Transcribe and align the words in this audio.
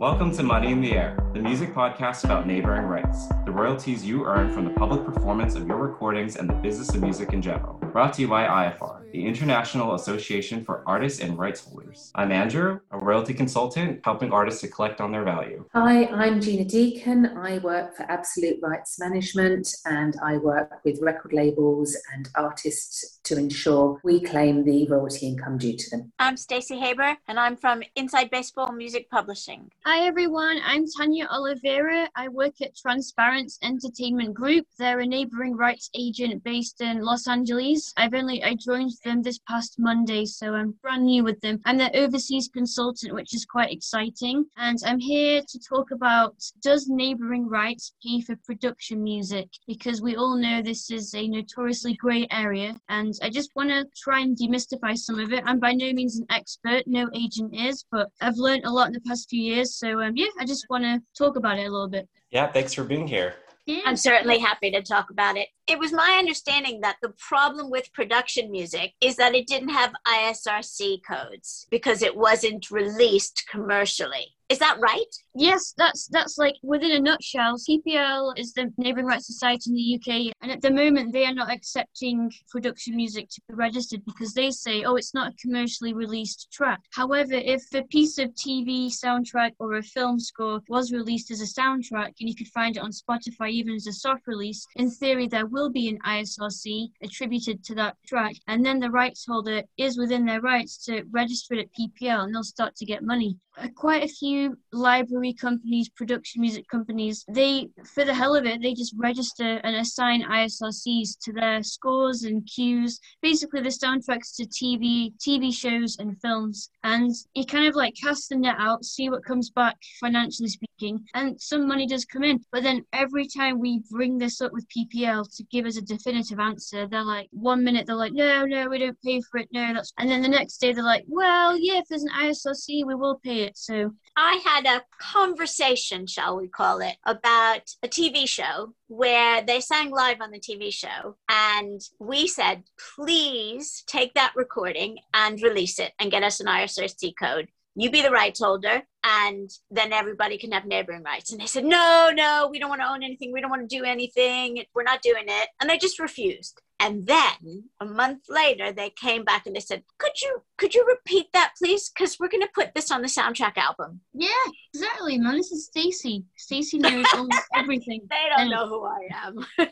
Welcome 0.00 0.30
to 0.36 0.44
Money 0.44 0.70
in 0.70 0.80
the 0.80 0.92
Air, 0.92 1.18
the 1.32 1.40
music 1.40 1.74
podcast 1.74 2.22
about 2.22 2.46
neighboring 2.46 2.84
rights, 2.84 3.26
the 3.44 3.50
royalties 3.50 4.04
you 4.04 4.24
earn 4.26 4.48
from 4.48 4.64
the 4.64 4.70
public 4.70 5.04
performance 5.04 5.56
of 5.56 5.66
your 5.66 5.76
recordings 5.76 6.36
and 6.36 6.48
the 6.48 6.54
business 6.54 6.94
of 6.94 7.02
music 7.02 7.32
in 7.32 7.42
general. 7.42 7.80
Brought 7.92 8.12
to 8.12 8.22
you 8.22 8.28
by 8.28 8.46
IAFAR, 8.46 9.07
the 9.12 9.26
International 9.26 9.94
Association 9.94 10.64
for 10.64 10.82
Artists 10.86 11.20
and 11.20 11.38
Rights 11.38 11.64
Holders. 11.64 12.12
I'm 12.14 12.30
Andrew, 12.30 12.80
a 12.90 12.98
royalty 12.98 13.32
consultant 13.32 14.00
helping 14.04 14.32
artists 14.32 14.60
to 14.62 14.68
collect 14.68 15.00
on 15.00 15.12
their 15.12 15.24
value. 15.24 15.64
Hi, 15.74 16.06
I'm 16.06 16.40
Gina 16.40 16.64
Deacon. 16.64 17.26
I 17.38 17.58
work 17.58 17.96
for 17.96 18.02
Absolute 18.04 18.58
Rights 18.62 19.00
Management 19.00 19.74
and 19.86 20.14
I 20.22 20.36
work 20.36 20.80
with 20.84 21.00
record 21.00 21.32
labels 21.32 21.96
and 22.14 22.28
artists 22.34 23.20
to 23.24 23.38
ensure 23.38 23.98
we 24.04 24.20
claim 24.20 24.64
the 24.64 24.86
royalty 24.88 25.28
income 25.28 25.58
due 25.58 25.76
to 25.76 25.90
them. 25.90 26.12
I'm 26.18 26.36
Stacey 26.36 26.78
Haber 26.78 27.16
and 27.28 27.38
I'm 27.38 27.56
from 27.56 27.82
Inside 27.96 28.30
Baseball 28.30 28.72
Music 28.72 29.10
Publishing. 29.10 29.70
Hi 29.86 30.06
everyone, 30.06 30.60
I'm 30.64 30.84
Tanya 30.86 31.28
Oliveira. 31.30 32.08
I 32.14 32.28
work 32.28 32.60
at 32.60 32.76
Transparence 32.76 33.58
Entertainment 33.62 34.34
Group. 34.34 34.66
They're 34.78 35.00
a 35.00 35.06
neighboring 35.06 35.56
rights 35.56 35.88
agent 35.94 36.44
based 36.44 36.80
in 36.82 37.02
Los 37.02 37.26
Angeles. 37.26 37.92
I've 37.96 38.14
only 38.14 38.42
I 38.42 38.54
joined 38.54 38.92
them 39.08 39.22
this 39.22 39.38
past 39.48 39.76
Monday, 39.78 40.24
so 40.26 40.54
I'm 40.54 40.74
brand 40.82 41.04
new 41.04 41.24
with 41.24 41.40
them. 41.40 41.60
I'm 41.64 41.78
their 41.78 41.90
overseas 41.94 42.48
consultant, 42.52 43.14
which 43.14 43.34
is 43.34 43.44
quite 43.44 43.72
exciting. 43.72 44.44
And 44.56 44.78
I'm 44.84 44.98
here 44.98 45.42
to 45.48 45.58
talk 45.58 45.90
about 45.90 46.34
does 46.62 46.88
neighboring 46.88 47.48
rights 47.48 47.92
pay 48.04 48.20
for 48.20 48.36
production 48.44 49.02
music? 49.02 49.48
Because 49.66 50.02
we 50.02 50.16
all 50.16 50.36
know 50.36 50.60
this 50.60 50.90
is 50.90 51.14
a 51.14 51.26
notoriously 51.26 51.94
grey 51.94 52.26
area, 52.30 52.78
and 52.88 53.14
I 53.22 53.30
just 53.30 53.50
want 53.56 53.70
to 53.70 53.86
try 53.96 54.20
and 54.20 54.36
demystify 54.36 54.96
some 54.96 55.18
of 55.18 55.32
it. 55.32 55.44
I'm 55.46 55.58
by 55.58 55.72
no 55.72 55.92
means 55.92 56.18
an 56.18 56.26
expert, 56.30 56.82
no 56.86 57.08
agent 57.14 57.54
is, 57.54 57.84
but 57.90 58.08
I've 58.20 58.36
learned 58.36 58.64
a 58.64 58.70
lot 58.70 58.88
in 58.88 58.92
the 58.92 59.00
past 59.00 59.30
few 59.30 59.42
years 59.42 59.78
so 59.78 60.00
um, 60.00 60.16
yeah, 60.16 60.26
I 60.38 60.44
just 60.44 60.66
want 60.68 60.84
to 60.84 61.00
talk 61.16 61.36
about 61.36 61.58
it 61.58 61.66
a 61.66 61.70
little 61.70 61.88
bit. 61.88 62.08
Yeah, 62.30 62.50
thanks 62.50 62.74
for 62.74 62.84
being 62.84 63.06
here. 63.06 63.34
Yeah. 63.66 63.82
I'm 63.86 63.96
certainly 63.96 64.38
happy 64.38 64.70
to 64.72 64.82
talk 64.82 65.10
about 65.10 65.36
it. 65.36 65.48
It 65.68 65.78
was 65.78 65.92
my 65.92 66.16
understanding 66.18 66.80
that 66.80 66.96
the 67.02 67.10
problem 67.10 67.70
with 67.70 67.92
production 67.92 68.50
music 68.50 68.94
is 69.02 69.16
that 69.16 69.34
it 69.34 69.46
didn't 69.46 69.68
have 69.68 69.92
ISRC 70.06 71.00
codes 71.06 71.66
because 71.70 72.00
it 72.00 72.16
wasn't 72.16 72.70
released 72.70 73.44
commercially. 73.50 74.34
Is 74.48 74.58
that 74.60 74.78
right? 74.80 75.14
Yes, 75.34 75.74
that's 75.76 76.06
that's 76.06 76.38
like 76.38 76.54
within 76.62 76.92
a 76.92 77.00
nutshell. 77.00 77.56
PPL 77.68 78.38
is 78.38 78.54
the 78.54 78.72
Neighbouring 78.78 79.04
Rights 79.04 79.26
Society 79.26 79.70
in 79.70 79.74
the 79.76 79.94
UK, 79.96 80.32
and 80.40 80.50
at 80.50 80.62
the 80.62 80.70
moment 80.70 81.12
they 81.12 81.26
are 81.26 81.34
not 81.34 81.52
accepting 81.52 82.32
production 82.48 82.96
music 82.96 83.28
to 83.28 83.42
be 83.46 83.54
registered 83.54 84.06
because 84.06 84.32
they 84.32 84.50
say, 84.50 84.84
oh, 84.84 84.96
it's 84.96 85.12
not 85.12 85.32
a 85.32 85.36
commercially 85.36 85.92
released 85.92 86.50
track. 86.50 86.80
However, 86.92 87.34
if 87.34 87.62
a 87.74 87.82
piece 87.82 88.16
of 88.16 88.30
TV 88.30 88.86
soundtrack 88.86 89.52
or 89.58 89.74
a 89.74 89.82
film 89.82 90.18
score 90.18 90.62
was 90.68 90.92
released 90.92 91.30
as 91.30 91.42
a 91.42 91.60
soundtrack 91.60 92.14
and 92.18 92.28
you 92.28 92.34
could 92.34 92.48
find 92.48 92.78
it 92.78 92.82
on 92.82 92.90
Spotify 92.90 93.50
even 93.50 93.74
as 93.74 93.86
a 93.86 93.92
soft 93.92 94.26
release, 94.26 94.66
in 94.76 94.90
theory 94.90 95.28
there 95.28 95.46
will 95.58 95.70
be 95.70 95.88
an 95.88 95.98
ISRC 96.06 96.88
attributed 97.02 97.64
to 97.64 97.74
that 97.74 97.96
track, 98.06 98.36
and 98.46 98.64
then 98.64 98.78
the 98.78 98.90
rights 98.90 99.26
holder 99.26 99.62
is 99.76 99.98
within 99.98 100.24
their 100.24 100.40
rights 100.40 100.84
to 100.84 101.02
register 101.10 101.54
it 101.54 101.60
at 101.60 101.74
PPL, 101.74 102.24
and 102.24 102.34
they'll 102.34 102.44
start 102.44 102.76
to 102.76 102.86
get 102.86 103.02
money. 103.02 103.36
Quite 103.74 104.04
a 104.04 104.08
few 104.08 104.56
library 104.72 105.32
companies, 105.32 105.88
production 105.88 106.40
music 106.40 106.68
companies, 106.68 107.24
they, 107.28 107.68
for 107.84 108.04
the 108.04 108.14
hell 108.14 108.36
of 108.36 108.46
it, 108.46 108.62
they 108.62 108.72
just 108.72 108.94
register 108.96 109.60
and 109.64 109.76
assign 109.76 110.22
ISRCs 110.22 111.18
to 111.22 111.32
their 111.32 111.62
scores 111.62 112.22
and 112.22 112.46
cues, 112.46 113.00
basically 113.20 113.60
the 113.60 113.68
soundtracks 113.68 114.36
to 114.36 114.46
TV, 114.46 115.12
TV 115.18 115.52
shows 115.52 115.96
and 115.98 116.20
films. 116.20 116.70
And 116.84 117.12
you 117.34 117.44
kind 117.44 117.66
of 117.66 117.74
like 117.74 117.94
cast 118.00 118.28
the 118.28 118.36
net 118.36 118.56
out, 118.58 118.84
see 118.84 119.10
what 119.10 119.24
comes 119.24 119.50
back 119.50 119.76
financially 120.00 120.48
speaking, 120.48 121.04
and 121.14 121.40
some 121.40 121.66
money 121.66 121.86
does 121.86 122.04
come 122.04 122.24
in. 122.24 122.40
But 122.52 122.62
then 122.62 122.84
every 122.92 123.26
time 123.26 123.58
we 123.58 123.82
bring 123.90 124.18
this 124.18 124.40
up 124.40 124.52
with 124.52 124.68
PPL 124.68 125.34
to 125.36 125.44
give 125.44 125.66
us 125.66 125.76
a 125.76 125.82
definitive 125.82 126.38
answer, 126.38 126.86
they're 126.86 127.02
like, 127.02 127.28
one 127.32 127.64
minute 127.64 127.86
they're 127.86 127.96
like, 127.96 128.12
no, 128.12 128.44
no, 128.44 128.68
we 128.68 128.78
don't 128.78 129.00
pay 129.02 129.20
for 129.30 129.38
it, 129.38 129.48
no, 129.52 129.74
that's, 129.74 129.92
and 129.98 130.08
then 130.08 130.22
the 130.22 130.28
next 130.28 130.58
day 130.58 130.72
they're 130.72 130.84
like, 130.84 131.04
well, 131.08 131.58
yeah, 131.58 131.78
if 131.78 131.88
there's 131.88 132.04
an 132.04 132.10
ISRC, 132.20 132.86
we 132.86 132.94
will 132.94 133.18
pay 133.24 133.42
it. 133.42 133.47
So 133.56 133.92
I 134.16 134.40
had 134.44 134.66
a 134.66 134.82
conversation, 135.00 136.06
shall 136.06 136.36
we 136.36 136.48
call 136.48 136.80
it, 136.80 136.96
about 137.06 137.62
a 137.82 137.88
TV 137.88 138.28
show 138.28 138.74
where 138.88 139.42
they 139.42 139.60
sang 139.60 139.90
live 139.90 140.20
on 140.20 140.30
the 140.30 140.40
TV 140.40 140.72
show. 140.72 141.16
And 141.28 141.80
we 141.98 142.26
said, 142.26 142.64
please 142.96 143.84
take 143.86 144.14
that 144.14 144.32
recording 144.36 144.98
and 145.14 145.40
release 145.42 145.78
it 145.78 145.92
and 145.98 146.10
get 146.10 146.22
us 146.22 146.40
an 146.40 146.46
ISRC 146.46 147.14
code. 147.20 147.48
You 147.74 147.90
be 147.90 148.02
the 148.02 148.10
rights 148.10 148.40
holder, 148.40 148.82
and 149.08 149.50
then 149.70 149.92
everybody 149.92 150.36
can 150.36 150.52
have 150.52 150.66
neighboring 150.66 151.02
rights. 151.02 151.32
And 151.32 151.40
they 151.40 151.46
said, 151.46 151.64
no, 151.64 152.10
no, 152.14 152.48
we 152.50 152.58
don't 152.58 152.68
want 152.68 152.82
to 152.82 152.88
own 152.88 153.02
anything. 153.02 153.32
We 153.32 153.40
don't 153.40 153.50
want 153.50 153.68
to 153.68 153.76
do 153.76 153.84
anything. 153.84 154.62
We're 154.74 154.82
not 154.82 155.02
doing 155.02 155.24
it. 155.26 155.48
And 155.60 155.70
they 155.70 155.78
just 155.78 155.98
refused. 155.98 156.60
And 156.80 157.06
then 157.06 157.64
a 157.80 157.84
month 157.84 158.24
later, 158.28 158.70
they 158.70 158.90
came 158.90 159.24
back 159.24 159.46
and 159.46 159.56
they 159.56 159.60
said, 159.60 159.82
"Could 159.98 160.12
you 160.22 160.42
could 160.58 160.74
you 160.74 160.86
repeat 160.86 161.26
that, 161.32 161.54
please? 161.58 161.90
Because 161.90 162.18
we're 162.20 162.28
going 162.28 162.42
to 162.42 162.48
put 162.54 162.72
this 162.72 162.92
on 162.92 163.02
the 163.02 163.08
soundtrack 163.08 163.56
album." 163.56 164.00
Yeah, 164.14 164.28
exactly, 164.72 165.18
man. 165.18 165.36
This 165.36 165.50
is 165.50 165.66
Stacey. 165.66 166.24
Stacey 166.36 166.78
knows 166.78 167.04
everything. 167.56 168.02
they 168.08 168.28
don't 168.30 168.42
and, 168.42 168.50
know 168.50 168.68
who 168.68 168.84
I 168.84 169.08
am. 169.10 169.44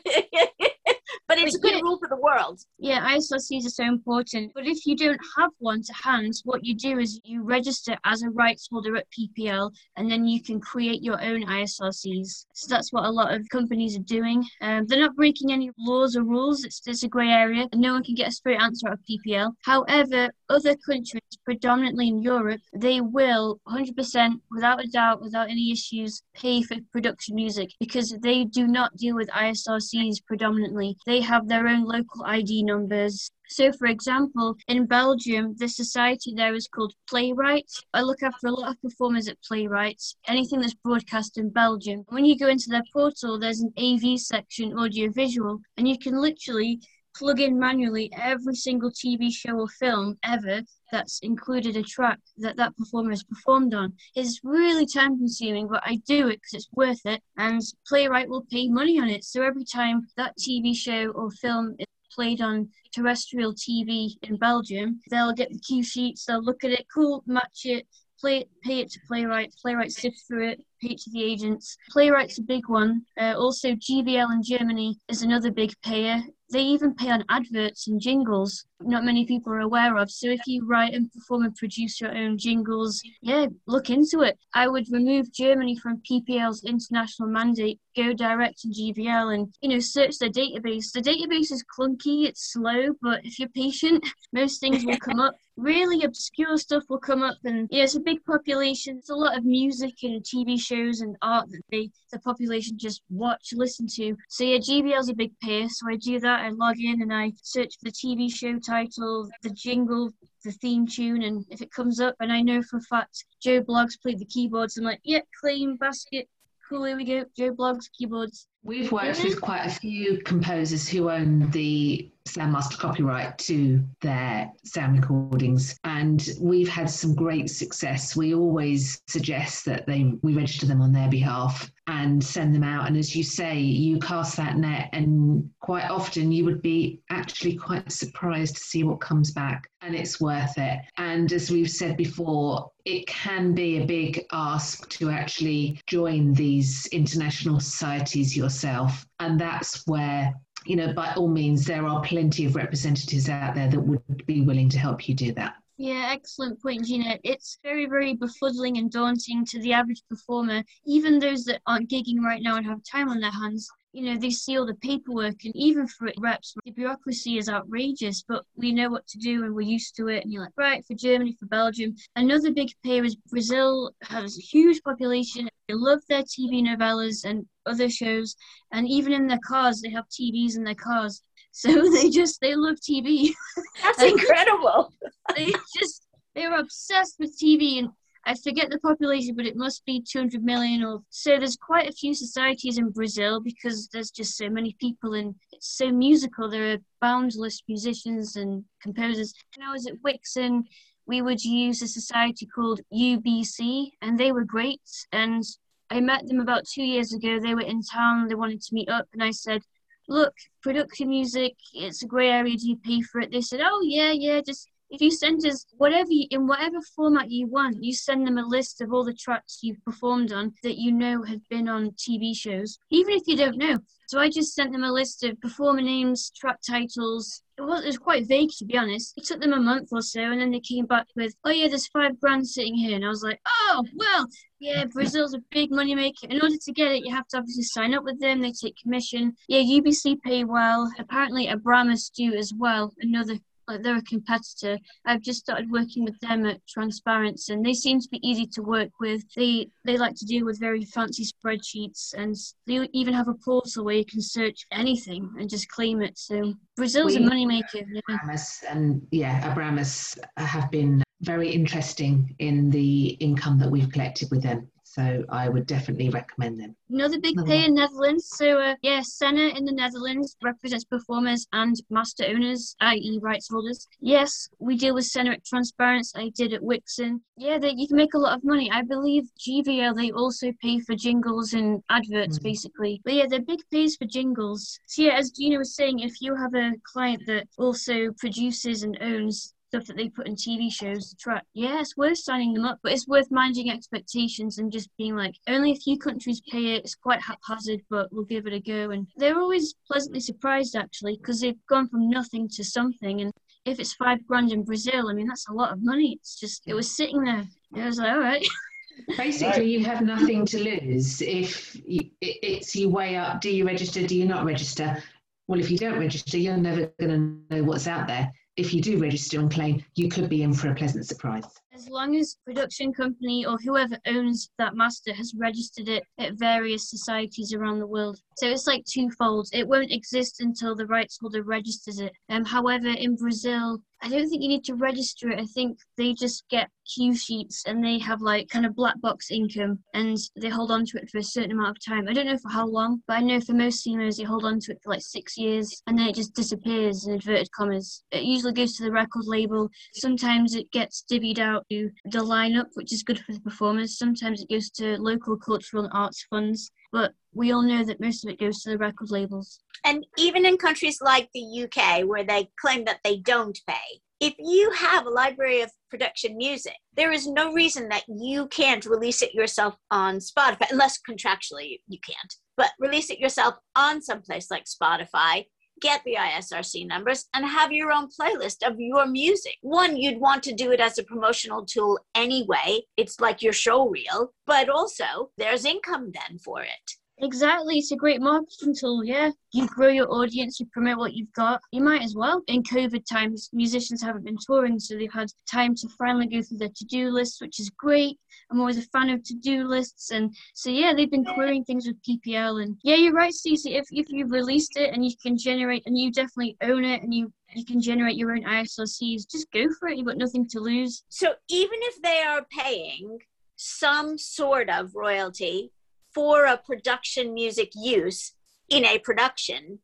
but 1.27 1.37
it's 1.37 1.55
a 1.55 1.59
good 1.59 1.81
rule 1.81 1.97
for 1.99 2.07
the 2.07 2.17
world. 2.21 2.59
Yeah, 2.77 3.07
ISRCs 3.15 3.65
are 3.65 3.69
so 3.69 3.83
important. 3.83 4.51
But 4.53 4.67
if 4.67 4.85
you 4.85 4.95
don't 4.95 5.19
have 5.37 5.51
one 5.59 5.81
to 5.83 5.93
hand, 5.93 6.33
what 6.43 6.63
you 6.63 6.75
do 6.75 6.99
is 6.99 7.19
you 7.23 7.43
register 7.43 7.97
as 8.03 8.23
a 8.23 8.29
rights 8.29 8.67
holder 8.71 8.95
at 8.97 9.07
PPL, 9.11 9.71
and 9.95 10.09
then 10.09 10.25
you 10.25 10.41
can 10.41 10.59
create 10.59 11.01
your 11.01 11.21
own 11.21 11.45
ISRCs. 11.45 12.45
So 12.53 12.67
that's 12.67 12.91
what 12.91 13.05
a 13.05 13.11
lot 13.11 13.33
of 13.33 13.47
companies 13.49 13.97
are 13.97 14.03
doing. 14.03 14.43
Um, 14.61 14.85
they're 14.87 14.99
not 14.99 15.15
breaking 15.15 15.51
any 15.51 15.71
laws 15.77 16.15
or 16.15 16.23
rules. 16.23 16.63
It's 16.63 16.79
just 16.79 17.03
a 17.03 17.07
grey 17.07 17.29
area, 17.29 17.67
and 17.71 17.81
no 17.81 17.93
one 17.93 18.03
can 18.03 18.15
get 18.15 18.29
a 18.29 18.31
straight 18.31 18.59
answer 18.59 18.87
out 18.87 18.93
of 18.93 18.99
PPL. 19.09 19.53
However, 19.63 20.29
other 20.49 20.75
countries, 20.75 21.21
predominantly 21.43 22.07
in 22.07 22.21
Europe, 22.21 22.61
they 22.73 23.01
will 23.01 23.59
100%, 23.67 24.41
without 24.51 24.83
a 24.83 24.87
doubt, 24.87 25.21
without 25.21 25.49
any 25.49 25.71
issues, 25.71 26.21
pay 26.33 26.61
for 26.61 26.75
production 26.91 27.35
music 27.35 27.71
because 27.79 28.15
they 28.21 28.45
do 28.45 28.67
not 28.67 28.95
deal 28.95 29.15
with 29.15 29.29
ISRCs 29.29 30.23
predominantly. 30.25 30.96
They 31.05 31.21
have 31.21 31.47
their 31.47 31.67
own 31.67 31.83
local 31.85 32.23
ID 32.25 32.63
numbers. 32.63 33.31
So, 33.49 33.71
for 33.71 33.87
example, 33.87 34.55
in 34.67 34.85
Belgium, 34.85 35.55
the 35.57 35.69
society 35.69 36.33
there 36.35 36.53
is 36.53 36.67
called 36.67 36.93
Playwrights. 37.09 37.83
I 37.93 38.01
look 38.01 38.21
after 38.21 38.47
a 38.47 38.51
lot 38.51 38.69
of 38.69 38.81
performers 38.81 39.27
at 39.27 39.41
Playwrights, 39.41 40.15
anything 40.27 40.59
that's 40.59 40.73
broadcast 40.73 41.37
in 41.37 41.49
Belgium. 41.49 42.03
When 42.09 42.25
you 42.25 42.37
go 42.37 42.47
into 42.47 42.69
their 42.69 42.83
portal, 42.91 43.39
there's 43.39 43.61
an 43.61 43.73
AV 43.77 44.19
section, 44.19 44.77
audiovisual, 44.77 45.59
and 45.77 45.87
you 45.87 45.97
can 45.97 46.19
literally 46.19 46.81
plug 47.17 47.39
in 47.39 47.57
manually 47.57 48.11
every 48.13 48.55
single 48.55 48.91
TV 48.91 49.31
show 49.31 49.59
or 49.59 49.67
film 49.67 50.17
ever 50.23 50.61
that's 50.91 51.19
included 51.19 51.75
a 51.75 51.83
track 51.83 52.19
that 52.37 52.55
that 52.57 52.75
performer 52.77 53.09
has 53.09 53.23
performed 53.23 53.73
on. 53.73 53.93
It's 54.15 54.39
really 54.43 54.85
time 54.85 55.17
consuming, 55.17 55.67
but 55.67 55.83
I 55.85 56.01
do 56.07 56.27
it 56.27 56.39
because 56.41 56.53
it's 56.53 56.69
worth 56.73 57.05
it, 57.05 57.21
and 57.37 57.61
PlayRight 57.91 58.27
will 58.27 58.45
pay 58.49 58.67
money 58.67 58.99
on 58.99 59.09
it. 59.09 59.23
So 59.23 59.41
every 59.41 59.65
time 59.65 60.07
that 60.15 60.37
TV 60.37 60.75
show 60.75 61.09
or 61.11 61.31
film 61.31 61.75
is 61.79 61.85
played 62.13 62.41
on 62.41 62.69
terrestrial 62.93 63.53
TV 63.53 64.11
in 64.23 64.37
Belgium, 64.37 64.99
they'll 65.09 65.33
get 65.33 65.51
the 65.51 65.59
cue 65.59 65.83
sheets, 65.83 66.25
they'll 66.25 66.43
look 66.43 66.63
at 66.63 66.71
it, 66.71 66.85
cool, 66.93 67.23
match 67.27 67.61
it, 67.65 67.85
play 68.19 68.39
it, 68.39 68.49
pay 68.63 68.79
it 68.79 68.91
to 68.91 68.99
PlayRight. 69.09 69.53
PlayRight 69.63 69.91
sift 69.91 70.21
through 70.27 70.49
it, 70.49 70.65
the 70.81 71.23
agents. 71.23 71.77
PlayRight's 71.95 72.39
a 72.39 72.43
big 72.43 72.67
one. 72.67 73.03
Uh, 73.19 73.33
also, 73.37 73.69
GVL 73.69 74.31
in 74.31 74.43
Germany 74.43 74.99
is 75.07 75.21
another 75.21 75.51
big 75.51 75.73
payer. 75.83 76.21
They 76.49 76.61
even 76.61 76.95
pay 76.95 77.09
on 77.09 77.25
adverts 77.29 77.87
and 77.87 77.99
jingles 77.99 78.65
not 78.81 79.03
many 79.03 79.25
people 79.25 79.53
are 79.53 79.61
aware 79.61 79.97
of. 79.97 80.11
So 80.11 80.27
if 80.29 80.41
you 80.45 80.65
write 80.65 80.93
and 80.93 81.11
perform 81.11 81.45
and 81.45 81.55
produce 81.55 81.99
your 81.99 82.15
own 82.15 82.37
jingles, 82.37 83.01
yeah, 83.21 83.47
look 83.65 83.89
into 83.89 84.21
it. 84.21 84.37
I 84.53 84.67
would 84.67 84.91
remove 84.91 85.33
Germany 85.33 85.77
from 85.77 86.01
PPL's 86.09 86.63
international 86.63 87.29
mandate, 87.29 87.79
go 87.95 88.13
direct 88.13 88.61
to 88.61 88.67
GVL 88.67 89.33
and, 89.33 89.53
you 89.61 89.69
know, 89.69 89.79
search 89.79 90.17
their 90.19 90.29
database. 90.29 90.91
The 90.91 91.01
database 91.01 91.51
is 91.51 91.65
clunky, 91.77 92.27
it's 92.27 92.53
slow, 92.53 92.89
but 93.01 93.25
if 93.25 93.39
you're 93.39 93.49
patient, 93.49 94.05
most 94.33 94.59
things 94.59 94.85
will 94.85 94.97
come 94.97 95.19
up. 95.19 95.35
Really 95.55 96.03
obscure 96.03 96.57
stuff 96.57 96.83
will 96.87 96.99
come 96.99 97.23
up 97.23 97.37
and 97.43 97.67
yeah, 97.71 97.83
it's 97.83 97.95
a 97.95 97.99
big 97.99 98.23
population. 98.25 98.97
It's 98.99 99.09
a 99.09 99.15
lot 99.15 99.35
of 99.35 99.43
music 99.43 99.95
and 100.03 100.23
TV 100.23 100.59
shows 100.67 101.01
and 101.01 101.15
art 101.21 101.49
that 101.51 101.61
they 101.71 101.89
the 102.11 102.19
population 102.19 102.77
just 102.77 103.01
watch, 103.09 103.49
listen 103.53 103.87
to. 103.95 104.15
So 104.29 104.43
yeah, 104.43 104.57
GVL's 104.57 105.09
a 105.09 105.13
big 105.13 105.33
pair. 105.43 105.67
So 105.69 105.89
I 105.89 105.95
do 105.95 106.19
that. 106.19 106.41
I 106.41 106.49
log 106.49 106.79
in 106.79 107.01
and 107.01 107.13
I 107.13 107.31
search 107.41 107.75
for 107.79 107.85
the 107.85 107.91
TV 107.91 108.33
show 108.33 108.59
title, 108.59 109.29
the 109.43 109.49
jingle, 109.49 110.11
the 110.43 110.51
theme 110.51 110.87
tune, 110.87 111.23
and 111.23 111.45
if 111.49 111.61
it 111.61 111.71
comes 111.71 111.99
up 111.99 112.15
and 112.19 112.31
I 112.31 112.41
know 112.41 112.61
for 112.61 112.77
a 112.77 112.81
fact 112.81 113.25
Joe 113.41 113.61
Bloggs 113.61 114.01
played 114.01 114.19
the 114.19 114.25
keyboards, 114.25 114.77
I'm 114.77 114.85
like, 114.85 115.01
yeah, 115.03 115.19
claim 115.41 115.75
basket, 115.77 116.27
cool, 116.69 116.85
here 116.85 116.97
we 116.97 117.05
go, 117.05 117.25
Joe 117.35 117.53
Bloggs 117.53 117.89
keyboards. 117.97 118.47
We've 118.63 118.91
worked 118.91 119.23
with 119.23 119.39
quite 119.39 119.65
a 119.65 119.69
few 119.69 120.19
composers 120.23 120.87
who 120.87 121.09
own 121.09 121.49
the 121.51 122.11
Soundmaster 122.27 122.77
copyright 122.77 123.37
to 123.39 123.83
their 124.01 124.51
sound 124.65 124.99
recordings, 124.99 125.77
and 125.83 126.27
we've 126.41 126.67
had 126.67 126.89
some 126.89 127.15
great 127.15 127.49
success. 127.49 128.15
We 128.15 128.33
always 128.33 129.01
suggest 129.07 129.65
that 129.65 129.87
they 129.87 130.13
we 130.21 130.33
register 130.33 130.65
them 130.65 130.81
on 130.81 130.91
their 130.91 131.09
behalf 131.09 131.71
and 131.87 132.23
send 132.23 132.53
them 132.53 132.63
out. 132.63 132.87
And 132.87 132.97
as 132.97 133.15
you 133.15 133.23
say, 133.23 133.59
you 133.59 133.99
cast 133.99 134.35
that 134.37 134.57
net, 134.57 134.89
and 134.93 135.49
quite 135.61 135.89
often 135.89 136.31
you 136.31 136.45
would 136.45 136.61
be 136.61 136.99
actually 137.09 137.55
quite 137.55 137.91
surprised 137.91 138.55
to 138.55 138.61
see 138.61 138.83
what 138.83 139.01
comes 139.01 139.31
back, 139.31 139.69
and 139.81 139.95
it's 139.95 140.19
worth 140.21 140.57
it. 140.57 140.79
And 140.97 141.31
as 141.31 141.49
we've 141.49 141.69
said 141.69 141.97
before, 141.97 142.71
it 142.85 143.07
can 143.07 143.53
be 143.53 143.77
a 143.77 143.85
big 143.85 144.25
ask 144.31 144.89
to 144.89 145.09
actually 145.09 145.81
join 145.87 146.33
these 146.33 146.87
international 146.87 147.59
societies 147.59 148.35
yourself. 148.35 149.05
And 149.19 149.39
that's 149.39 149.85
where 149.87 150.33
you 150.65 150.75
know, 150.75 150.91
by 150.91 151.13
all 151.15 151.29
means, 151.29 151.65
there 151.65 151.87
are 151.87 152.01
plenty 152.01 152.45
of 152.45 152.55
representatives 152.55 153.29
out 153.29 153.55
there 153.55 153.69
that 153.69 153.79
would 153.79 154.25
be 154.25 154.41
willing 154.41 154.67
to 154.67 154.77
help 154.77 155.07
you 155.07 155.15
do 155.15 155.31
that. 155.33 155.55
Yeah, 155.77 156.09
excellent 156.11 156.59
point, 156.61 156.85
Gina. 156.85 157.19
It's 157.23 157.59
very, 157.61 157.85
very 157.85 158.15
befuddling 158.15 158.79
and 158.79 158.91
daunting 158.91 159.45
to 159.45 159.59
the 159.61 159.73
average 159.73 160.01
performer, 160.09 160.63
even 160.87 161.19
those 161.19 161.43
that 161.45 161.61
aren't 161.67 161.89
gigging 161.89 162.19
right 162.19 162.41
now 162.41 162.57
and 162.57 162.65
have 162.65 162.81
time 162.83 163.09
on 163.09 163.19
their 163.19 163.31
hands. 163.31 163.69
You 163.93 164.05
know, 164.05 164.17
they 164.17 164.31
see 164.31 164.57
all 164.57 164.65
the 164.65 164.73
paperwork, 164.75 165.43
and 165.45 165.55
even 165.55 165.87
for 165.87 166.11
reps, 166.17 166.55
the 166.65 166.71
bureaucracy 166.71 167.37
is 167.37 167.47
outrageous, 167.47 168.23
but 168.27 168.43
we 168.55 168.71
know 168.71 168.89
what 168.89 169.07
to 169.07 169.19
do 169.19 169.43
and 169.43 169.53
we're 169.53 169.61
used 169.61 169.95
to 169.97 170.07
it. 170.07 170.23
And 170.23 170.33
you're 170.33 170.43
like, 170.43 170.57
right, 170.57 170.83
for 170.85 170.95
Germany, 170.95 171.35
for 171.39 171.45
Belgium. 171.45 171.95
Another 172.15 172.51
big 172.51 172.69
pair 172.83 173.03
is 173.03 173.15
Brazil 173.15 173.91
has 174.01 174.37
a 174.37 174.41
huge 174.41 174.81
population. 174.81 175.47
They 175.67 175.75
love 175.75 175.99
their 176.09 176.23
TV 176.23 176.63
novellas 176.63 177.23
and 177.23 177.45
other 177.67 177.89
shows, 177.89 178.35
and 178.71 178.87
even 178.87 179.13
in 179.13 179.27
their 179.27 179.39
cars, 179.45 179.81
they 179.81 179.91
have 179.91 180.09
TVs 180.09 180.57
in 180.57 180.63
their 180.63 180.75
cars. 180.75 181.21
So 181.57 181.89
they 181.91 182.11
just 182.11 182.39
they 182.39 182.53
love 182.53 182.75
TV. 182.75 183.31
That's 183.83 184.03
incredible. 184.03 184.93
they 185.35 185.51
just 185.75 186.05
they 186.35 186.47
were 186.47 186.57
obsessed 186.57 187.15
with 187.17 187.35
TV, 187.35 187.79
and 187.79 187.89
I 188.25 188.35
forget 188.35 188.69
the 188.69 188.77
population, 188.77 189.35
but 189.35 189.47
it 189.47 189.55
must 189.55 189.83
be 189.83 190.05
200 190.07 190.43
million 190.43 190.83
or 190.83 190.99
so. 191.09 191.39
There's 191.39 191.57
quite 191.57 191.89
a 191.89 191.93
few 191.93 192.13
societies 192.13 192.77
in 192.77 192.91
Brazil 192.91 193.41
because 193.41 193.87
there's 193.87 194.11
just 194.11 194.37
so 194.37 194.51
many 194.51 194.75
people, 194.79 195.15
and 195.15 195.33
it's 195.51 195.75
so 195.75 195.91
musical. 195.91 196.47
There 196.47 196.73
are 196.73 196.77
boundless 197.01 197.63
musicians 197.67 198.35
and 198.35 198.63
composers. 198.79 199.33
When 199.55 199.67
I 199.67 199.71
was 199.71 199.87
at 199.87 199.99
Wixen, 200.05 200.61
we 201.07 201.23
would 201.23 201.43
use 201.43 201.81
a 201.81 201.87
society 201.87 202.45
called 202.45 202.81
UBC, 202.93 203.93
and 204.03 204.19
they 204.19 204.31
were 204.31 204.45
great. 204.45 204.87
And 205.11 205.43
I 205.89 206.01
met 206.01 206.27
them 206.27 206.39
about 206.39 206.67
two 206.67 206.83
years 206.83 207.13
ago. 207.13 207.39
They 207.39 207.55
were 207.55 207.61
in 207.61 207.81
town. 207.81 208.27
They 208.27 208.35
wanted 208.35 208.61
to 208.61 208.75
meet 208.75 208.89
up, 208.89 209.07
and 209.11 209.23
I 209.23 209.31
said, 209.31 209.63
"Look, 210.07 210.33
production 210.61 211.09
music. 211.09 211.55
It's 211.73 212.03
a 212.03 212.07
grey 212.07 212.29
area. 212.29 212.57
Do 212.57 212.67
you 212.67 212.77
pay 212.77 213.01
for 213.01 213.21
it?" 213.21 213.31
They 213.31 213.41
said, 213.41 213.61
"Oh 213.63 213.81
yeah, 213.83 214.11
yeah. 214.11 214.41
Just 214.41 214.69
if 214.89 215.01
you 215.01 215.11
send 215.11 215.45
us 215.45 215.65
whatever 215.77 216.11
you, 216.11 216.27
in 216.31 216.47
whatever 216.47 216.79
format 216.95 217.29
you 217.29 217.47
want, 217.47 217.83
you 217.83 217.93
send 217.93 218.25
them 218.25 218.37
a 218.37 218.45
list 218.45 218.79
of 218.81 218.93
all 218.93 219.03
the 219.03 219.13
tracks 219.13 219.59
you've 219.61 219.83
performed 219.83 220.31
on 220.31 220.53
that 220.63 220.77
you 220.77 220.91
know 220.91 221.23
have 221.23 221.47
been 221.49 221.67
on 221.67 221.91
TV 221.91 222.35
shows, 222.35 222.79
even 222.89 223.13
if 223.13 223.23
you 223.27 223.35
don't 223.35 223.57
know. 223.57 223.77
So 224.07 224.19
I 224.19 224.29
just 224.29 224.55
sent 224.55 224.71
them 224.71 224.83
a 224.83 224.91
list 224.91 225.23
of 225.23 225.41
performer 225.41 225.81
names, 225.81 226.31
track 226.31 226.59
titles. 226.65 227.43
It 227.57 227.63
was, 227.63 227.83
it 227.83 227.87
was 227.87 227.97
quite 227.97 228.27
vague 228.27 228.51
to 228.57 228.65
be 228.65 228.77
honest. 228.77 229.13
It 229.17 229.25
took 229.25 229.41
them 229.41 229.53
a 229.53 229.59
month 229.59 229.89
or 229.91 230.01
so, 230.01 230.21
and 230.21 230.39
then 230.39 230.51
they 230.51 230.59
came 230.59 230.85
back 230.85 231.07
with, 231.15 231.35
"Oh 231.43 231.49
yeah, 231.49 231.67
there's 231.67 231.87
five 231.87 232.19
grand 232.19 232.47
sitting 232.47 232.75
here," 232.75 232.95
and 232.95 233.03
I 233.03 233.09
was 233.09 233.23
like, 233.23 233.41
"Oh 233.47 233.83
well, 233.95 234.27
yeah, 234.59 234.85
Brazil's 234.85 235.33
a 235.33 235.39
big 235.51 235.71
money 235.71 235.95
maker. 235.95 236.27
In 236.29 236.41
order 236.41 236.55
to 236.55 236.71
get 236.71 236.91
it, 236.91 237.03
you 237.05 237.13
have 237.13 237.27
to 237.29 237.37
obviously 237.37 237.63
sign 237.63 237.93
up 237.95 238.03
with 238.03 238.19
them. 238.19 238.41
They 238.41 238.51
take 238.51 238.77
commission. 238.77 239.35
Yeah, 239.47 239.61
UBC 239.61 240.21
pay 240.21 240.43
well. 240.43 240.91
Apparently, 240.99 241.47
Abramus 241.47 242.11
do 242.11 242.33
as 242.35 242.53
well. 242.55 242.93
Another 242.99 243.37
like 243.67 243.83
they're 243.83 243.97
a 243.97 244.03
competitor. 244.03 244.77
I've 245.05 245.21
just 245.21 245.39
started 245.39 245.69
working 245.71 246.03
with 246.03 246.19
them 246.19 246.45
at 246.45 246.65
Transparence, 246.67 247.49
and 247.49 247.65
they 247.65 247.73
seem 247.73 247.99
to 247.99 248.09
be 248.09 248.25
easy 248.27 248.47
to 248.53 248.61
work 248.61 248.89
with. 248.99 249.23
They 249.35 249.69
they 249.85 249.97
like 249.97 250.15
to 250.15 250.25
deal 250.25 250.45
with 250.45 250.59
very 250.59 250.85
fancy 250.85 251.25
spreadsheets, 251.25 252.13
and 252.13 252.35
they 252.65 252.87
even 252.93 253.13
have 253.13 253.27
a 253.27 253.33
portal 253.33 253.85
where 253.85 253.95
you 253.95 254.05
can 254.05 254.21
search 254.21 254.65
anything 254.71 255.29
and 255.39 255.49
just 255.49 255.69
claim 255.69 256.01
it. 256.01 256.17
So 256.17 256.53
Brazil's 256.75 257.17
we, 257.17 257.25
a 257.25 257.29
moneymaker. 257.29 257.85
Yeah. 257.91 258.01
Abramus 258.07 258.63
and 258.69 259.05
yeah, 259.11 259.53
Abramus 259.53 260.17
have 260.37 260.71
been 260.71 261.03
very 261.21 261.49
interesting 261.49 262.35
in 262.39 262.69
the 262.69 263.09
income 263.19 263.57
that 263.59 263.69
we've 263.69 263.91
collected 263.91 264.29
with 264.31 264.43
them. 264.43 264.69
So 264.97 265.23
I 265.29 265.47
would 265.47 265.67
definitely 265.67 266.09
recommend 266.09 266.59
them. 266.59 266.75
Another 266.89 267.19
big 267.19 267.37
Another 267.37 267.51
pay 267.51 267.65
in 267.65 267.75
Netherlands. 267.75 268.31
So 268.33 268.59
uh, 268.59 268.73
yeah, 268.81 269.01
SENA 269.01 269.55
in 269.55 269.63
the 269.63 269.71
Netherlands 269.71 270.35
represents 270.41 270.85
performers 270.85 271.45
and 271.53 271.75
master 271.91 272.25
owners, 272.25 272.75
i.e. 272.79 273.19
rights 273.21 273.47
holders. 273.47 273.87
Yes, 273.99 274.49
we 274.57 274.75
deal 274.75 274.95
with 274.95 275.05
SENA 275.05 275.33
at 275.33 275.45
Transparence. 275.45 276.13
I 276.15 276.29
did 276.29 276.51
at 276.51 276.61
Wixen. 276.61 277.21
Yeah, 277.37 277.59
they, 277.59 277.73
you 277.77 277.87
can 277.87 277.95
make 277.95 278.15
a 278.15 278.17
lot 278.17 278.35
of 278.35 278.43
money. 278.43 278.71
I 278.71 278.81
believe 278.81 279.25
GVL, 279.39 279.95
they 279.95 280.09
also 280.09 280.51
pay 280.63 280.79
for 280.79 280.95
jingles 280.95 281.53
and 281.53 281.83
adverts, 281.91 282.39
mm 282.39 282.47
basically. 282.47 283.01
But 283.03 283.13
yeah, 283.13 283.25
they're 283.29 283.41
big 283.41 283.59
pays 283.71 283.97
for 283.97 284.05
jingles. 284.05 284.79
So 284.87 285.01
yeah, 285.03 285.17
as 285.17 285.31
Gina 285.31 285.59
was 285.59 285.75
saying, 285.75 285.99
if 285.99 286.21
you 286.21 286.33
have 286.33 286.55
a 286.55 286.71
client 286.91 287.21
that 287.27 287.47
also 287.57 288.13
produces 288.13 288.83
and 288.83 288.97
owns 289.01 289.53
stuff 289.67 289.85
that 289.85 289.97
they 289.97 290.09
put 290.09 290.27
in 290.27 290.35
TV 290.35 290.71
shows 290.71 291.09
to 291.09 291.15
track. 291.17 291.43
Yeah, 291.53 291.81
it's 291.81 291.97
worth 291.97 292.17
signing 292.17 292.53
them 292.53 292.65
up, 292.65 292.79
but 292.83 292.93
it's 292.93 293.07
worth 293.07 293.29
managing 293.29 293.69
expectations 293.69 294.57
and 294.57 294.71
just 294.71 294.89
being 294.97 295.15
like, 295.15 295.35
only 295.47 295.71
a 295.71 295.75
few 295.75 295.97
countries 295.97 296.41
pay 296.49 296.75
it. 296.75 296.83
It's 296.83 296.95
quite 296.95 297.21
haphazard, 297.21 297.81
but 297.89 298.07
we'll 298.11 298.23
give 298.23 298.47
it 298.47 298.53
a 298.53 298.59
go. 298.59 298.91
And 298.91 299.07
they're 299.17 299.39
always 299.39 299.75
pleasantly 299.89 300.21
surprised 300.21 300.75
actually 300.75 301.17
because 301.17 301.41
they've 301.41 301.65
gone 301.67 301.89
from 301.89 302.09
nothing 302.09 302.47
to 302.49 302.63
something. 302.63 303.21
And 303.21 303.31
if 303.65 303.79
it's 303.79 303.93
five 303.93 304.25
grand 304.25 304.51
in 304.51 304.63
Brazil, 304.63 305.09
I 305.09 305.13
mean 305.13 305.27
that's 305.27 305.49
a 305.49 305.53
lot 305.53 305.73
of 305.73 305.83
money. 305.83 306.17
It's 306.21 306.39
just 306.39 306.63
it 306.65 306.73
was 306.73 306.95
sitting 306.95 307.23
there. 307.23 307.45
It 307.75 307.85
was 307.85 307.99
like, 307.99 308.11
all 308.11 308.19
right. 308.19 308.45
Basically, 309.17 309.69
you 309.69 309.85
have 309.85 310.01
nothing 310.01 310.43
to 310.47 310.63
lose 310.63 311.21
if 311.21 311.79
it's 311.85 312.75
you 312.75 312.89
weigh 312.89 313.15
up: 313.15 313.41
do 313.41 313.51
you 313.51 313.63
register? 313.63 314.07
Do 314.07 314.15
you 314.15 314.25
not 314.25 314.43
register? 314.43 315.03
Well, 315.47 315.59
if 315.59 315.69
you 315.69 315.77
don't 315.77 315.99
register, 315.99 316.37
you're 316.37 316.57
never 316.57 316.91
going 316.99 317.45
to 317.49 317.55
know 317.55 317.63
what's 317.63 317.87
out 317.87 318.07
there 318.07 318.31
if 318.57 318.73
you 318.73 318.81
do 318.81 318.97
register 318.97 319.39
and 319.39 319.51
claim, 319.51 319.83
you 319.95 320.09
could 320.09 320.27
be 320.27 320.41
in 320.41 320.51
for 320.51 320.71
a 320.71 320.75
pleasant 320.75 321.05
surprise. 321.05 321.43
As 321.71 321.87
long 321.89 322.15
as 322.15 322.37
production 322.43 322.91
company 322.91 323.45
or 323.45 323.57
whoever 323.63 323.99
owns 324.07 324.49
that 324.57 324.75
master 324.75 325.13
has 325.13 325.35
registered 325.37 325.87
it 325.87 326.03
at 326.17 326.33
various 326.33 326.89
societies 326.89 327.53
around 327.53 327.77
the 327.77 327.85
world. 327.85 328.19
So 328.37 328.49
it's 328.49 328.65
like 328.65 328.83
twofold. 328.85 329.47
It 329.53 329.67
won't 329.67 329.91
exist 329.91 330.41
until 330.41 330.75
the 330.75 330.87
rights 330.87 331.19
holder 331.21 331.43
registers 331.43 331.99
it. 331.99 332.13
Um, 332.29 332.43
however, 332.43 332.87
in 332.87 333.15
Brazil, 333.15 333.79
I 334.01 334.09
don't 334.09 334.29
think 334.29 334.41
you 334.41 334.49
need 334.49 334.63
to 334.65 334.75
register 334.75 335.29
it. 335.29 335.39
I 335.39 335.45
think 335.45 335.79
they 335.97 336.13
just 336.13 336.47
get 336.49 336.69
cue 336.93 337.15
sheets 337.15 337.63
and 337.65 337.83
they 337.83 337.97
have 337.99 338.21
like 338.21 338.47
kind 338.49 338.65
of 338.65 338.75
black 338.75 338.99
box 339.01 339.31
income 339.31 339.79
and 339.93 340.17
they 340.39 340.49
hold 340.49 340.71
on 340.71 340.85
to 340.85 340.97
it 340.97 341.09
for 341.09 341.17
a 341.17 341.23
certain 341.23 341.51
amount 341.51 341.69
of 341.69 341.83
time. 341.83 342.07
I 342.07 342.13
don't 342.13 342.27
know 342.27 342.37
for 342.37 342.49
how 342.49 342.67
long, 342.67 343.01
but 343.07 343.17
I 343.17 343.21
know 343.21 343.41
for 343.41 343.53
most 343.53 343.85
CMOs 343.85 344.17
they 344.17 344.23
hold 344.23 344.45
on 344.45 344.59
to 344.61 344.71
it 344.71 344.79
for 344.83 344.91
like 344.91 345.01
six 345.01 345.37
years 345.37 345.81
and 345.87 345.97
then 345.97 346.07
it 346.07 346.15
just 346.15 346.33
disappears 346.33 347.07
in 347.07 347.13
inverted 347.15 347.51
commas. 347.51 348.03
It 348.11 348.23
usually 348.23 348.53
goes 348.53 348.75
to 348.77 348.83
the 348.83 348.91
record 348.91 349.25
label. 349.25 349.69
Sometimes 349.93 350.55
it 350.55 350.71
gets 350.71 351.03
divvied 351.11 351.39
out 351.39 351.65
to 351.71 351.89
the 352.05 352.19
lineup, 352.19 352.67
which 352.75 352.93
is 352.93 353.03
good 353.03 353.19
for 353.19 353.33
the 353.33 353.41
performers. 353.41 353.97
Sometimes 353.97 354.41
it 354.41 354.49
goes 354.49 354.69
to 354.71 354.97
local 354.97 355.37
cultural 355.37 355.83
and 355.83 355.93
arts 355.93 356.25
funds. 356.29 356.71
But 356.91 357.13
we 357.37 357.51
all 357.51 357.61
know 357.61 357.83
that 357.83 358.01
most 358.01 358.25
of 358.25 358.31
it 358.31 358.39
goes 358.39 358.61
to 358.61 358.71
the 358.71 358.77
record 358.77 359.11
labels. 359.11 359.59
And 359.85 360.05
even 360.17 360.45
in 360.45 360.57
countries 360.57 360.99
like 361.01 361.29
the 361.33 361.63
UK, 361.63 362.01
where 362.05 362.23
they 362.23 362.49
claim 362.59 362.83
that 362.85 362.99
they 363.03 363.17
don't 363.17 363.57
pay, 363.67 364.01
if 364.19 364.33
you 364.39 364.71
have 364.71 365.05
a 365.05 365.11
library 365.11 365.61
of 365.61 365.71
production 365.91 366.35
music, 366.35 366.75
there 366.95 367.11
is 367.11 367.27
no 367.27 367.53
reason 367.53 367.87
that 367.89 368.03
you 368.07 368.47
can't 368.47 368.85
release 368.85 369.21
it 369.21 369.35
yourself 369.35 369.75
on 369.91 370.17
Spotify, 370.17 370.71
unless 370.71 370.99
contractually 371.07 371.79
you 371.87 371.99
can't. 372.03 372.35
But 372.57 372.71
release 372.79 373.11
it 373.11 373.19
yourself 373.19 373.55
on 373.75 374.01
someplace 374.01 374.49
like 374.49 374.65
Spotify, 374.65 375.45
get 375.79 376.01
the 376.03 376.15
ISRC 376.15 376.87
numbers, 376.87 377.25
and 377.35 377.45
have 377.45 377.71
your 377.71 377.91
own 377.91 378.07
playlist 378.19 378.67
of 378.67 378.79
your 378.79 379.05
music. 379.05 379.57
One, 379.61 379.95
you'd 379.95 380.19
want 380.19 380.41
to 380.43 380.55
do 380.55 380.71
it 380.71 380.79
as 380.79 380.97
a 380.97 381.03
promotional 381.03 381.63
tool 381.63 381.99
anyway. 382.15 382.81
It's 382.97 383.19
like 383.19 383.43
your 383.43 383.53
show 383.53 383.87
reel, 383.87 384.33
but 384.47 384.69
also 384.69 385.29
there's 385.37 385.65
income 385.65 386.11
then 386.11 386.39
for 386.39 386.63
it. 386.63 386.91
Exactly, 387.19 387.79
it's 387.79 387.91
a 387.91 387.95
great 387.95 388.21
marketing 388.21 388.75
tool. 388.79 389.03
Yeah, 389.03 389.31
you 389.51 389.67
grow 389.67 389.87
your 389.87 390.11
audience, 390.11 390.59
you 390.59 390.67
promote 390.67 390.99
what 390.99 391.13
you've 391.13 391.33
got. 391.33 391.61
You 391.71 391.81
might 391.81 392.03
as 392.03 392.13
well. 392.15 392.43
In 392.47 392.61
COVID 392.61 393.05
times, 393.11 393.49
musicians 393.53 394.03
haven't 394.03 394.23
been 394.25 394.37
touring, 394.45 394.79
so 394.79 394.95
they've 394.95 395.11
had 395.11 395.29
time 395.49 395.73
to 395.75 395.89
finally 395.97 396.27
go 396.27 396.43
through 396.43 396.59
their 396.59 396.69
to-do 396.75 397.09
list, 397.09 397.41
which 397.41 397.59
is 397.59 397.71
great. 397.71 398.19
I'm 398.51 398.59
always 398.59 398.77
a 398.77 398.83
fan 398.89 399.09
of 399.09 399.23
to-do 399.23 399.67
lists, 399.67 400.11
and 400.11 400.35
so 400.53 400.69
yeah, 400.69 400.93
they've 400.93 401.09
been 401.09 401.25
querying 401.25 401.63
things 401.63 401.87
with 401.87 401.97
PPL. 402.03 402.61
And 402.61 402.77
yeah, 402.83 402.95
you're 402.95 403.13
right, 403.13 403.33
Stacey. 403.33 403.75
If 403.75 403.87
if 403.91 404.05
you've 404.09 404.31
released 404.31 404.77
it 404.77 404.93
and 404.93 405.03
you 405.03 405.13
can 405.19 405.37
generate, 405.37 405.83
and 405.87 405.97
you 405.97 406.11
definitely 406.11 406.55
own 406.61 406.85
it, 406.85 407.01
and 407.01 407.13
you 407.13 407.33
you 407.55 407.65
can 407.65 407.81
generate 407.81 408.15
your 408.15 408.31
own 408.33 408.43
ISRCs, 408.43 409.27
just 409.27 409.51
go 409.51 409.67
for 409.79 409.87
it. 409.87 409.97
You've 409.97 410.05
got 410.05 410.17
nothing 410.17 410.47
to 410.49 410.59
lose. 410.59 411.03
So 411.09 411.33
even 411.49 411.79
if 411.81 412.01
they 412.03 412.21
are 412.21 412.45
paying 412.51 413.19
some 413.55 414.19
sort 414.19 414.69
of 414.69 414.93
royalty 414.93 415.71
for 416.17 416.45
a 416.45 416.57
production 416.57 417.35
music 417.35 417.69
use 417.75 418.33
in 418.69 418.83
a 418.83 418.97
production, 418.97 419.77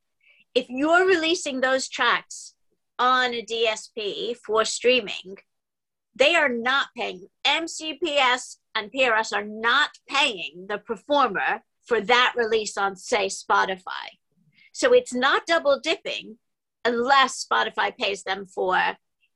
if 0.56 0.66
you're 0.68 1.06
releasing 1.06 1.62
those 1.62 1.88
tracks 1.88 2.56
on 2.98 3.36
a 3.36 3.46
DSP 3.46 4.36
for 4.38 4.66
streaming, 4.66 5.38
they 6.16 6.34
are 6.34 6.50
not 6.50 6.88
paying. 6.98 7.28
MCPS 7.46 8.58
and 8.74 8.92
PRS 8.92 9.32
are 9.32 9.46
not 9.46 9.92
paying 10.10 10.66
the 10.68 10.80
performer 10.80 11.62
for 11.86 12.02
that 12.02 12.34
release 12.36 12.78
on, 12.78 12.96
say, 12.96 13.28
Spotify. 13.28 14.18
So 14.72 14.92
it's 14.92 15.14
not 15.14 15.46
double 15.46 15.80
dipping 15.80 16.40
unless 16.84 17.46
Spotify 17.46 17.96
pays 17.96 18.24
them 18.24 18.48
for 18.48 18.80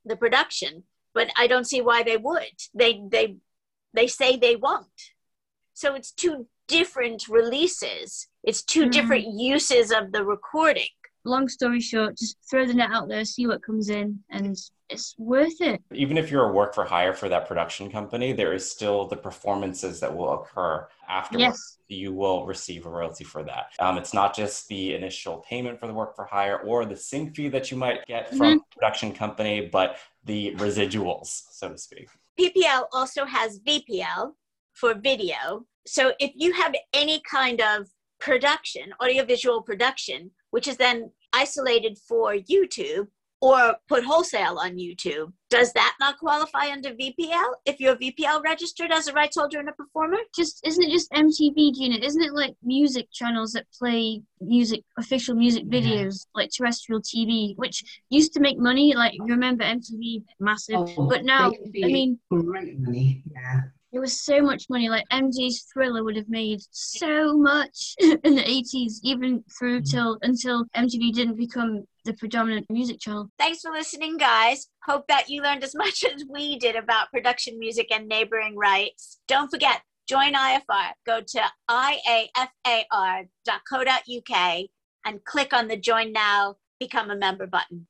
the 0.04 0.16
production. 0.16 0.82
But 1.14 1.30
I 1.36 1.46
don't 1.46 1.68
see 1.68 1.80
why 1.80 2.02
they 2.02 2.16
would. 2.16 2.56
They 2.74 3.02
they 3.08 3.36
they 3.94 4.08
say 4.08 4.36
they 4.36 4.56
won't. 4.56 5.12
So 5.74 5.94
it's 5.94 6.10
two 6.10 6.48
different 6.68 7.28
releases. 7.28 8.28
It's 8.44 8.62
2 8.62 8.82
mm-hmm. 8.82 8.90
different 8.90 9.26
uses 9.26 9.90
of 9.90 10.12
the 10.12 10.24
recording 10.24 10.88
long 11.28 11.48
story 11.48 11.80
short, 11.80 12.16
just 12.16 12.36
throw 12.50 12.66
the 12.66 12.74
net 12.74 12.90
out 12.92 13.08
there, 13.08 13.24
see 13.24 13.46
what 13.46 13.62
comes 13.62 13.90
in, 13.90 14.18
and 14.30 14.56
it's 14.88 15.14
worth 15.18 15.60
it. 15.60 15.82
Even 15.92 16.16
if 16.16 16.30
you're 16.30 16.48
a 16.48 16.52
work 16.52 16.74
for 16.74 16.84
hire 16.84 17.12
for 17.12 17.28
that 17.28 17.46
production 17.46 17.90
company, 17.90 18.32
there 18.32 18.52
is 18.52 18.68
still 18.68 19.06
the 19.06 19.16
performances 19.16 20.00
that 20.00 20.14
will 20.14 20.32
occur 20.32 20.88
afterwards. 21.08 21.42
Yes. 21.42 21.78
You 21.88 22.12
will 22.12 22.46
receive 22.46 22.86
a 22.86 22.90
royalty 22.90 23.24
for 23.24 23.42
that. 23.44 23.66
Um, 23.78 23.98
it's 23.98 24.14
not 24.14 24.34
just 24.34 24.68
the 24.68 24.94
initial 24.94 25.38
payment 25.48 25.78
for 25.78 25.86
the 25.86 25.94
work 25.94 26.16
for 26.16 26.24
hire 26.24 26.58
or 26.58 26.84
the 26.84 26.96
sync 26.96 27.36
fee 27.36 27.48
that 27.48 27.70
you 27.70 27.76
might 27.76 28.06
get 28.06 28.30
from 28.30 28.38
mm-hmm. 28.40 28.56
production 28.72 29.12
company, 29.12 29.68
but 29.70 29.96
the 30.24 30.54
residuals, 30.56 31.44
so 31.50 31.70
to 31.70 31.78
speak. 31.78 32.08
PPL 32.38 32.84
also 32.92 33.24
has 33.24 33.60
VPL 33.60 34.32
for 34.74 34.94
video. 34.94 35.64
So 35.88 36.12
if 36.20 36.32
you 36.34 36.52
have 36.52 36.74
any 36.92 37.20
kind 37.30 37.60
of 37.60 37.88
production, 38.20 38.92
audiovisual 39.02 39.62
production, 39.62 40.30
which 40.50 40.68
is 40.68 40.76
then 40.76 41.10
isolated 41.32 41.98
for 42.06 42.34
YouTube 42.34 43.08
or 43.40 43.76
put 43.88 44.04
wholesale 44.04 44.58
on 44.58 44.76
YouTube, 44.76 45.32
does 45.48 45.72
that 45.72 45.94
not 46.00 46.18
qualify 46.18 46.70
under 46.70 46.90
VPL 46.90 47.52
if 47.64 47.80
you're 47.80 47.96
VPL 47.96 48.42
registered 48.42 48.90
as 48.90 49.06
a 49.06 49.12
rights 49.12 49.36
holder 49.38 49.60
and 49.60 49.68
a 49.68 49.72
performer? 49.72 50.18
Just 50.34 50.60
isn't 50.66 50.82
it 50.82 50.90
just 50.90 51.10
MTV, 51.12 51.74
Gina? 51.74 52.04
Isn't 52.04 52.22
it 52.22 52.32
like 52.32 52.54
music 52.62 53.06
channels 53.12 53.52
that 53.52 53.66
play 53.72 54.22
music, 54.40 54.82
official 54.98 55.36
music 55.36 55.66
videos, 55.66 56.26
like 56.34 56.50
terrestrial 56.50 57.00
TV, 57.00 57.56
which 57.56 58.02
used 58.10 58.34
to 58.34 58.40
make 58.40 58.58
money? 58.58 58.94
Like 58.94 59.14
remember 59.20 59.64
MTV, 59.64 60.24
massive, 60.40 60.76
oh, 60.76 61.06
but 61.08 61.24
now 61.24 61.50
I 61.50 61.86
mean, 61.86 62.18
great 62.30 62.78
money, 62.78 63.22
yeah. 63.32 63.60
It 63.92 64.00
was 64.00 64.20
so 64.20 64.42
much 64.42 64.64
money. 64.68 64.88
Like 64.88 65.04
MJ's 65.10 65.64
Thriller 65.72 66.04
would 66.04 66.16
have 66.16 66.28
made 66.28 66.60
so 66.70 67.36
much 67.36 67.94
in 67.98 68.34
the 68.34 68.42
80s, 68.42 69.00
even 69.02 69.42
through 69.58 69.80
mm. 69.80 69.90
till 69.90 70.18
until 70.22 70.66
MTV 70.76 71.12
didn't 71.12 71.36
become 71.36 71.84
the 72.04 72.12
predominant 72.14 72.66
music 72.70 73.00
channel. 73.00 73.30
Thanks 73.38 73.60
for 73.60 73.70
listening, 73.70 74.18
guys. 74.18 74.68
Hope 74.84 75.06
that 75.08 75.28
you 75.28 75.42
learned 75.42 75.64
as 75.64 75.74
much 75.84 76.04
as 76.04 76.24
we 76.28 76.58
did 76.58 76.76
about 76.76 77.10
production 77.10 77.58
music 77.58 77.90
and 77.90 78.06
neighboring 78.08 78.56
rights. 78.56 79.20
Don't 79.26 79.50
forget, 79.50 79.82
join 80.08 80.34
IFR. 80.34 80.92
Go 81.06 81.20
to 81.20 81.42
iafar.co.uk 81.70 83.28
and 85.04 85.24
click 85.24 85.52
on 85.52 85.68
the 85.68 85.76
Join 85.76 86.12
Now, 86.12 86.56
Become 86.78 87.10
a 87.10 87.16
Member 87.16 87.46
button. 87.46 87.86